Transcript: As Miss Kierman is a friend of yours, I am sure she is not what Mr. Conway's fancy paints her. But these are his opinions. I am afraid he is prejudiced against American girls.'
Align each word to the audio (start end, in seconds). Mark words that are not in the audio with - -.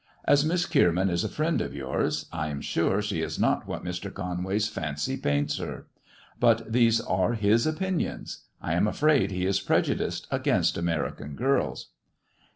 As 0.25 0.43
Miss 0.43 0.65
Kierman 0.65 1.11
is 1.11 1.23
a 1.23 1.29
friend 1.29 1.61
of 1.61 1.75
yours, 1.75 2.25
I 2.31 2.47
am 2.47 2.59
sure 2.59 3.03
she 3.03 3.21
is 3.21 3.37
not 3.37 3.67
what 3.67 3.83
Mr. 3.85 4.11
Conway's 4.11 4.67
fancy 4.67 5.15
paints 5.15 5.59
her. 5.59 5.85
But 6.39 6.71
these 6.73 6.99
are 6.99 7.33
his 7.33 7.67
opinions. 7.67 8.45
I 8.59 8.73
am 8.73 8.87
afraid 8.87 9.29
he 9.29 9.45
is 9.45 9.59
prejudiced 9.59 10.27
against 10.31 10.75
American 10.75 11.35
girls.' 11.35 11.89